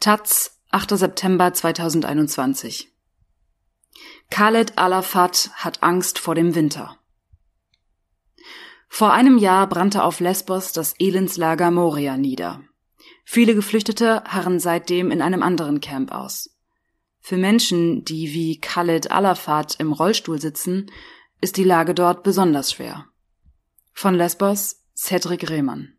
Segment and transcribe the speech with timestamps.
[0.00, 0.96] Taz, 8.
[0.96, 2.88] September 2021.
[4.30, 7.00] Khaled Alafat hat Angst vor dem Winter.
[8.88, 12.62] Vor einem Jahr brannte auf Lesbos das Elendslager Moria nieder.
[13.24, 16.56] Viele Geflüchtete harren seitdem in einem anderen Camp aus.
[17.18, 20.92] Für Menschen, die wie Khaled Alafat im Rollstuhl sitzen,
[21.40, 23.06] ist die Lage dort besonders schwer.
[23.92, 25.97] Von Lesbos, Cedric Rehmann.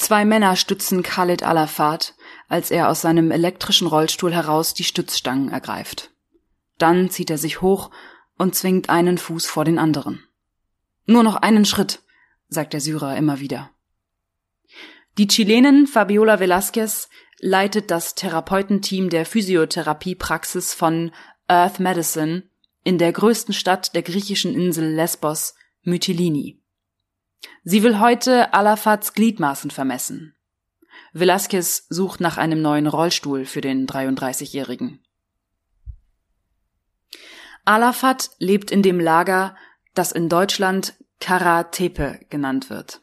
[0.00, 2.14] Zwei Männer stützen Khalid Alafat,
[2.48, 6.10] als er aus seinem elektrischen Rollstuhl heraus die Stützstangen ergreift.
[6.78, 7.90] Dann zieht er sich hoch
[8.38, 10.24] und zwingt einen Fuß vor den anderen.
[11.04, 12.00] Nur noch einen Schritt,
[12.48, 13.72] sagt der Syrer immer wieder.
[15.18, 17.08] Die Chilenin Fabiola Velázquez
[17.38, 21.12] leitet das Therapeutenteam der Physiotherapiepraxis von
[21.46, 22.44] Earth Medicine
[22.84, 26.59] in der größten Stadt der griechischen Insel Lesbos, Mytilini.
[27.64, 30.34] Sie will heute Alafats Gliedmaßen vermessen.
[31.12, 35.02] Velasquez sucht nach einem neuen Rollstuhl für den 33-Jährigen.
[37.64, 39.56] Alafat lebt in dem Lager,
[39.94, 43.02] das in Deutschland Karatepe genannt wird.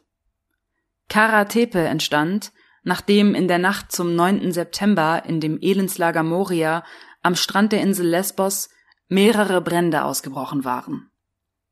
[1.08, 4.52] Karatepe entstand, nachdem in der Nacht zum 9.
[4.52, 6.84] September in dem Elendslager Moria
[7.22, 8.68] am Strand der Insel Lesbos
[9.08, 11.10] mehrere Brände ausgebrochen waren.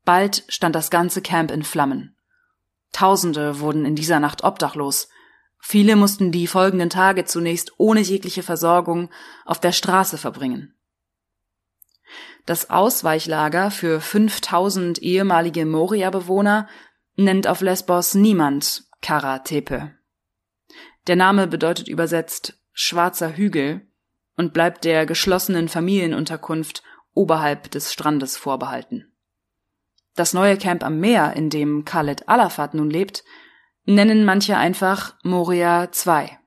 [0.05, 2.16] Bald stand das ganze Camp in Flammen.
[2.91, 5.09] Tausende wurden in dieser Nacht obdachlos.
[5.59, 9.09] Viele mussten die folgenden Tage zunächst ohne jegliche Versorgung
[9.45, 10.73] auf der Straße verbringen.
[12.45, 16.69] Das Ausweichlager für 5000 ehemalige Moria-Bewohner
[17.17, 19.93] nennt auf Lesbos niemand Karatepe.
[21.07, 23.87] Der Name bedeutet übersetzt schwarzer Hügel
[24.37, 29.11] und bleibt der geschlossenen Familienunterkunft oberhalb des Strandes vorbehalten.
[30.17, 33.23] Das neue Camp am Meer, in dem Khaled Alafat nun lebt,
[33.85, 36.39] nennen manche einfach Moria 2.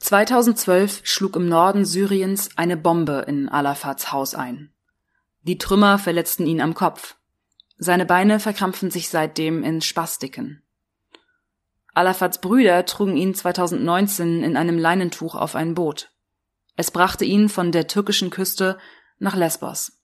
[0.00, 4.74] 2012 schlug im Norden Syriens eine Bombe in Alafats Haus ein.
[5.44, 7.16] Die Trümmer verletzten ihn am Kopf.
[7.78, 10.62] Seine Beine verkrampfen sich seitdem in Spastiken.
[11.94, 16.12] Alafats Brüder trugen ihn 2019 in einem Leinentuch auf ein Boot.
[16.76, 18.76] Es brachte ihn von der türkischen Küste
[19.18, 19.97] nach Lesbos.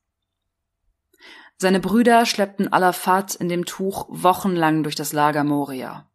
[1.56, 6.08] Seine Brüder schleppten Alafat in dem Tuch wochenlang durch das Lager Moria.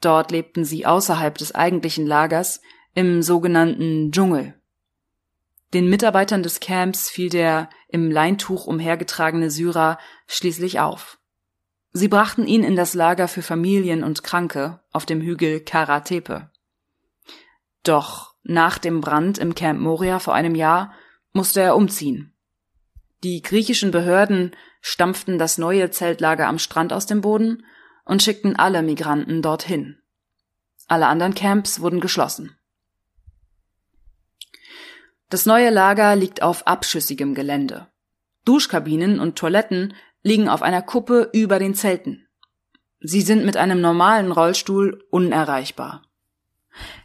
[0.00, 2.60] Dort lebten sie außerhalb des eigentlichen Lagers
[2.94, 4.54] im sogenannten Dschungel.
[5.72, 11.18] Den Mitarbeitern des Camps fiel der im Leintuch umhergetragene Syrer schließlich auf.
[11.92, 16.50] Sie brachten ihn in das Lager für Familien und Kranke auf dem Hügel Karatepe.
[17.82, 20.92] Doch nach dem Brand im Camp Moria vor einem Jahr
[21.32, 22.33] musste er umziehen.
[23.24, 24.50] Die griechischen Behörden
[24.82, 27.64] stampften das neue Zeltlager am Strand aus dem Boden
[28.04, 29.96] und schickten alle Migranten dorthin.
[30.88, 32.54] Alle anderen Camps wurden geschlossen.
[35.30, 37.86] Das neue Lager liegt auf abschüssigem Gelände.
[38.44, 42.26] Duschkabinen und Toiletten liegen auf einer Kuppe über den Zelten.
[43.00, 46.02] Sie sind mit einem normalen Rollstuhl unerreichbar.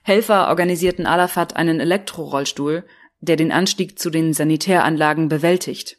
[0.04, 2.84] Helfer organisierten Alafat einen Elektrorollstuhl,
[3.22, 5.96] der den Anstieg zu den Sanitäranlagen bewältigt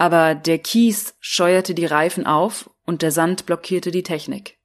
[0.00, 4.56] aber der Kies scheuerte die Reifen auf und der Sand blockierte die Technik.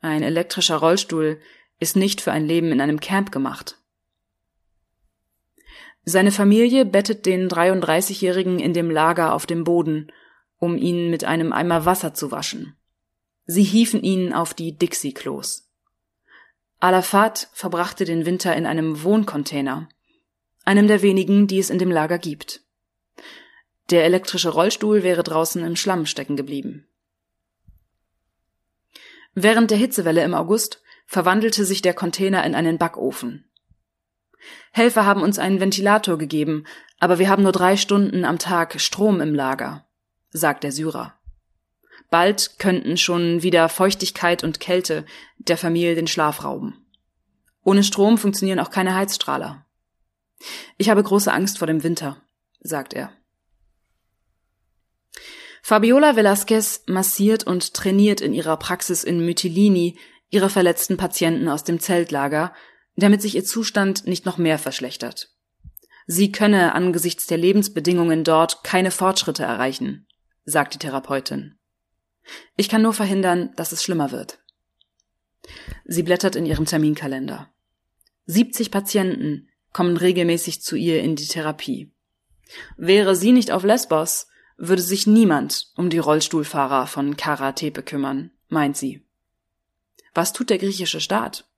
[0.00, 1.40] Ein elektrischer Rollstuhl
[1.80, 3.78] ist nicht für ein Leben in einem Camp gemacht.
[6.04, 10.12] Seine Familie bettet den 33-Jährigen in dem Lager auf dem Boden,
[10.58, 12.76] um ihn mit einem Eimer Wasser zu waschen.
[13.46, 15.70] Sie hiefen ihn auf die Dixie-Klos.
[16.80, 19.88] Alafat verbrachte den Winter in einem Wohncontainer,
[20.66, 22.63] einem der wenigen, die es in dem Lager gibt.
[23.90, 26.86] Der elektrische Rollstuhl wäre draußen im Schlamm stecken geblieben.
[29.34, 33.50] Während der Hitzewelle im August verwandelte sich der Container in einen Backofen.
[34.72, 36.64] Helfer haben uns einen Ventilator gegeben,
[36.98, 39.86] aber wir haben nur drei Stunden am Tag Strom im Lager,
[40.30, 41.18] sagt der Syrer.
[42.10, 45.04] Bald könnten schon wieder Feuchtigkeit und Kälte
[45.38, 46.86] der Familie den Schlaf rauben.
[47.64, 49.66] Ohne Strom funktionieren auch keine Heizstrahler.
[50.76, 52.20] Ich habe große Angst vor dem Winter,
[52.60, 53.12] sagt er.
[55.66, 61.80] Fabiola Velasquez massiert und trainiert in ihrer Praxis in Mytilini ihre verletzten Patienten aus dem
[61.80, 62.52] Zeltlager,
[62.96, 65.30] damit sich ihr Zustand nicht noch mehr verschlechtert.
[66.06, 70.06] Sie könne angesichts der Lebensbedingungen dort keine Fortschritte erreichen,
[70.44, 71.58] sagt die Therapeutin.
[72.58, 74.40] Ich kann nur verhindern, dass es schlimmer wird.
[75.86, 77.50] Sie blättert in ihrem Terminkalender.
[78.26, 81.90] 70 Patienten kommen regelmäßig zu ihr in die Therapie.
[82.76, 84.26] Wäre sie nicht auf Lesbos,
[84.56, 89.04] würde sich niemand um die Rollstuhlfahrer von Karatepe kümmern, meint sie.
[90.14, 91.48] Was tut der griechische Staat?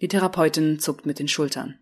[0.00, 1.78] Die Therapeutin zuckt mit den Schultern.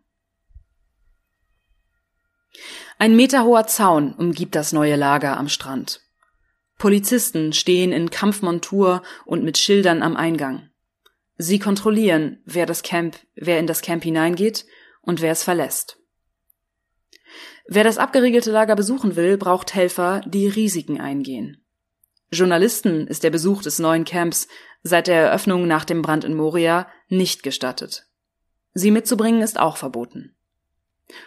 [2.99, 6.01] Ein meterhoher Zaun umgibt das neue Lager am Strand.
[6.79, 10.71] Polizisten stehen in Kampfmontur und mit Schildern am Eingang.
[11.39, 14.65] Sie kontrollieren, wer das Camp, wer in das Camp hineingeht
[15.03, 15.99] und wer es verlässt.
[17.69, 21.65] Wer das abgeriegelte Lager besuchen will, braucht Helfer, die Risiken eingehen.
[22.31, 24.49] Journalisten ist der Besuch des neuen Camps
[24.83, 28.07] seit der Eröffnung nach dem Brand in Moria nicht gestattet.
[28.75, 30.35] Sie mitzubringen ist auch verboten.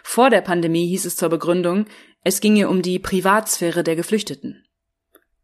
[0.02, 1.86] Vor der Pandemie hieß es zur Begründung,
[2.22, 4.64] es ginge um die Privatsphäre der Geflüchteten.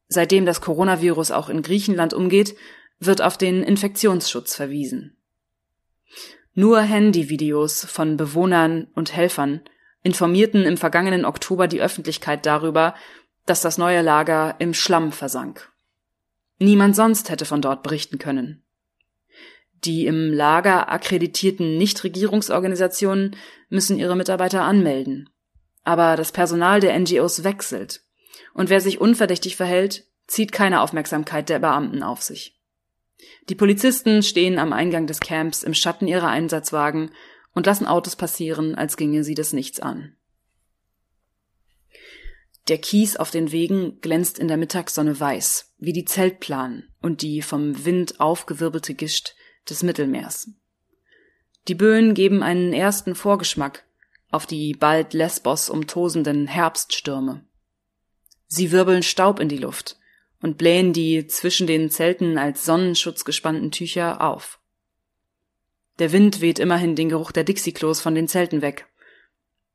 [0.08, 2.54] Seitdem das Coronavirus auch in Griechenland umgeht,
[2.98, 5.16] wird auf den Infektionsschutz verwiesen.
[6.54, 9.62] Nur Handyvideos von Bewohnern und Helfern
[10.06, 12.94] informierten im vergangenen Oktober die Öffentlichkeit darüber,
[13.44, 15.70] dass das neue Lager im Schlamm versank.
[16.58, 18.62] Niemand sonst hätte von dort berichten können.
[19.84, 23.36] Die im Lager akkreditierten Nichtregierungsorganisationen
[23.68, 25.28] müssen ihre Mitarbeiter anmelden.
[25.82, 28.00] Aber das Personal der NGOs wechselt.
[28.54, 32.58] Und wer sich unverdächtig verhält, zieht keine Aufmerksamkeit der Beamten auf sich.
[33.48, 37.10] Die Polizisten stehen am Eingang des Camps im Schatten ihrer Einsatzwagen
[37.56, 40.14] und lassen Autos passieren, als ginge sie das nichts an.
[42.68, 47.40] Der Kies auf den Wegen glänzt in der Mittagssonne weiß, wie die Zeltplanen und die
[47.40, 49.34] vom Wind aufgewirbelte Gischt
[49.70, 50.50] des Mittelmeers.
[51.66, 53.84] Die Böen geben einen ersten Vorgeschmack
[54.30, 57.42] auf die bald Lesbos umtosenden Herbststürme.
[58.48, 59.96] Sie wirbeln Staub in die Luft
[60.42, 64.60] und blähen die zwischen den Zelten als Sonnenschutz gespannten Tücher auf.
[65.98, 68.86] Der Wind weht immerhin den Geruch der Dixiklos von den Zelten weg.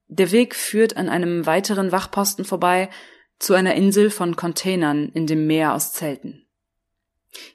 [0.07, 2.89] Der Weg führt an einem weiteren Wachposten vorbei
[3.39, 6.45] zu einer Insel von Containern in dem Meer aus Zelten.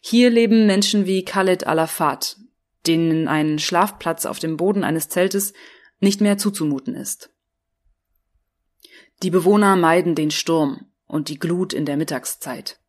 [0.01, 2.39] Hier leben Menschen wie Khaled Alafat,
[2.87, 5.53] denen ein Schlafplatz auf dem Boden eines Zeltes
[6.01, 7.31] nicht mehr zuzumuten ist.
[9.23, 12.81] Die Bewohner meiden den Sturm und die Glut in der Mittagszeit.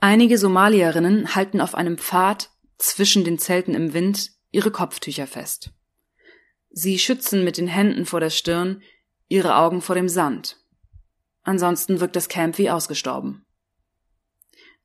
[0.00, 5.72] Einige Somalierinnen halten auf einem Pfad zwischen den Zelten im Wind ihre Kopftücher fest.
[6.70, 8.82] Sie schützen mit den Händen vor der Stirn,
[9.28, 10.58] ihre Augen vor dem Sand.
[11.42, 13.46] Ansonsten wirkt das Camp wie ausgestorben.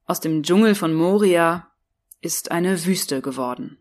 [0.05, 1.71] Aus dem Dschungel von Moria
[2.21, 3.77] ist eine Wüste geworden.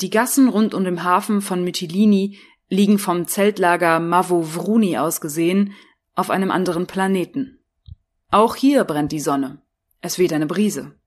[0.00, 2.38] Die Gassen rund um den Hafen von Mytilini
[2.68, 5.74] liegen vom Zeltlager Mavovruni aus gesehen
[6.14, 7.60] auf einem anderen Planeten.
[8.30, 9.62] Auch hier brennt die Sonne.
[10.00, 10.98] Es weht eine Brise.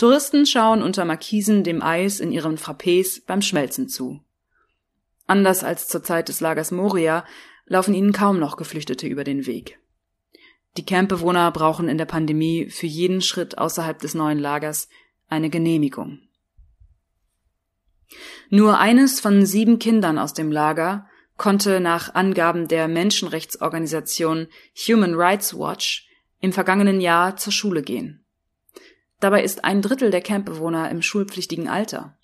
[0.00, 4.24] Touristen schauen unter Markisen dem Eis in ihren Frappés beim Schmelzen zu.
[5.26, 7.22] Anders als zur Zeit des Lagers Moria
[7.66, 9.78] laufen ihnen kaum noch Geflüchtete über den Weg.
[10.78, 14.88] Die Campbewohner brauchen in der Pandemie für jeden Schritt außerhalb des neuen Lagers
[15.28, 16.20] eine Genehmigung.
[18.48, 24.48] Nur eines von sieben Kindern aus dem Lager konnte nach Angaben der Menschenrechtsorganisation
[24.88, 26.08] Human Rights Watch
[26.40, 28.24] im vergangenen Jahr zur Schule gehen.
[29.20, 32.16] Dabei ist ein Drittel der Campbewohner im schulpflichtigen Alter.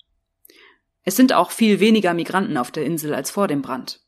[1.03, 4.01] Es sind auch viel weniger Migranten auf der Insel als vor dem Brand.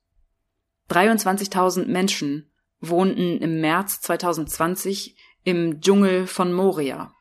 [0.90, 2.52] 23.000 Menschen
[2.82, 7.14] wohnten im März 2020 im Dschungel von Moria.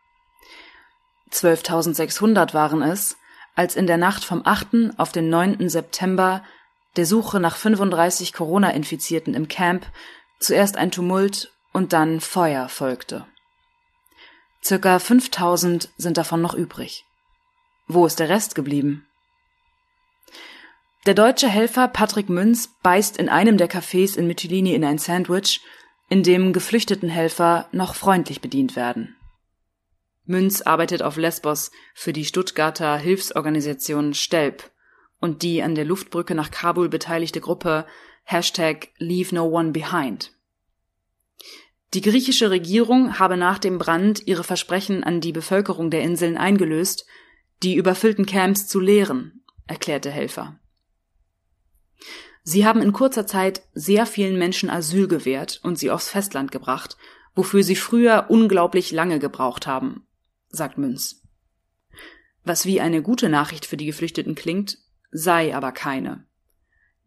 [1.30, 3.16] 12.600 waren es,
[3.54, 4.94] als in der Nacht vom 8.
[4.96, 5.68] auf den 9.
[5.68, 6.42] September
[6.96, 9.86] der Suche nach 35 Corona-Infizierten im Camp
[10.40, 13.26] zuerst ein Tumult und dann Feuer folgte.
[14.62, 17.04] Circa 5000 sind davon noch übrig.
[17.86, 19.06] Wo ist der Rest geblieben?
[21.06, 25.62] Der deutsche Helfer Patrick Münz beißt in einem der Cafés in Mytilini in ein Sandwich,
[26.10, 29.16] in dem geflüchteten Helfer noch freundlich bedient werden.
[30.24, 34.70] Münz arbeitet auf Lesbos für die Stuttgarter Hilfsorganisation Stelp
[35.20, 37.86] und die an der Luftbrücke nach Kabul beteiligte Gruppe
[38.24, 40.32] Hashtag Leave No One Behind.
[41.94, 47.06] Die griechische Regierung habe nach dem Brand ihre Versprechen an die Bevölkerung der Inseln eingelöst,
[47.62, 50.58] die überfüllten Camps zu leeren, erklärte Helfer.
[52.42, 56.96] Sie haben in kurzer Zeit sehr vielen Menschen Asyl gewährt und sie aufs Festland gebracht,
[57.34, 60.06] wofür sie früher unglaublich lange gebraucht haben,
[60.50, 61.22] sagt Münz.
[62.44, 64.78] Was wie eine gute Nachricht für die Geflüchteten klingt,
[65.10, 66.24] sei aber keine.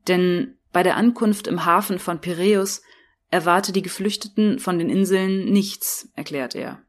[0.08, 2.82] Denn bei der Ankunft im Hafen von Piräus
[3.32, 6.82] erwarte die Geflüchteten von den Inseln nichts, erklärt er.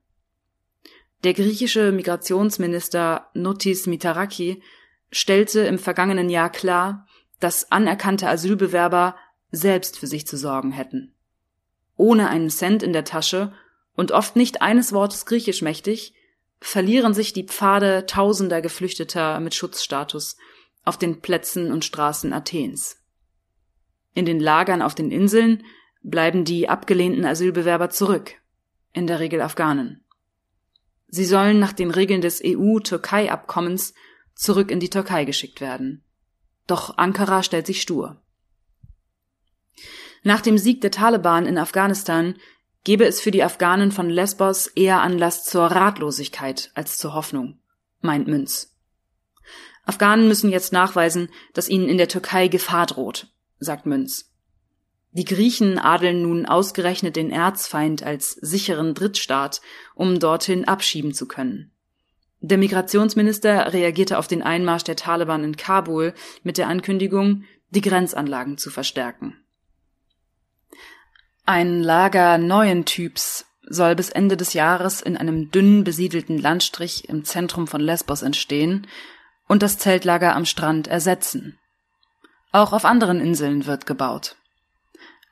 [1.25, 4.61] Der griechische Migrationsminister Notis Mitaraki
[5.13, 7.07] stellte im vergangenen Jahr klar,
[7.39, 9.17] dass anerkannte Asylbewerber
[9.53, 11.15] selbst für sich zu sorgen hätten.
[11.97, 13.53] Ohne einen Cent in der Tasche
[13.95, 16.15] und oft nicht eines Wortes griechisch mächtig,
[16.61, 20.37] verlieren sich die Pfade tausender Geflüchteter mit Schutzstatus
[20.85, 22.99] auf den Plätzen und Straßen Athens.
[24.15, 25.63] In den Lagern auf den Inseln
[26.03, 28.35] bleiben die abgelehnten Asylbewerber zurück,
[28.93, 30.05] in der Regel Afghanen.
[31.09, 33.95] Sie sollen nach den Regeln des EU-Türkei-Abkommens
[34.35, 36.03] zurück in die Türkei geschickt werden.
[36.67, 38.23] Doch Ankara stellt sich stur.
[40.23, 42.37] Nach dem Sieg der Taliban in Afghanistan
[42.85, 47.61] gebe es für die Afghanen von Lesbos eher Anlass zur Ratlosigkeit als zur Hoffnung,
[48.01, 48.77] meint Münz.
[49.85, 54.32] Afghanen müssen jetzt nachweisen, dass ihnen in der Türkei Gefahr droht, sagt Münz.
[55.13, 59.61] Die Griechen adeln nun ausgerechnet den Erzfeind als sicheren Drittstaat,
[59.95, 61.71] um dorthin abschieben zu können.
[62.41, 68.59] Der Migrationsminister reagierte auf den Einmarsch der Taliban in Kabul mit der Ankündigung, die Grenzanlagen
[68.59, 69.37] zu verstärken.
[71.45, 77.25] Ein Lager neuen Typs soll bis Ende des Jahres in einem dünn besiedelten Landstrich im
[77.25, 78.87] Zentrum von Lesbos entstehen
[79.47, 81.59] und das Zeltlager am Strand ersetzen.
[82.51, 84.37] Auch auf anderen Inseln wird gebaut.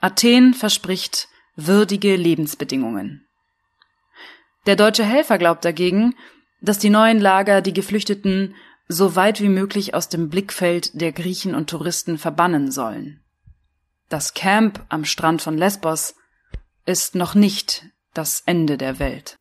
[0.00, 3.26] Athen verspricht würdige Lebensbedingungen.
[4.66, 6.14] Der deutsche Helfer glaubt dagegen,
[6.60, 8.54] dass die neuen Lager die Geflüchteten
[8.88, 13.22] so weit wie möglich aus dem Blickfeld der Griechen und Touristen verbannen sollen.
[14.08, 16.16] Das Camp am Strand von Lesbos
[16.86, 19.39] ist noch nicht das Ende der Welt.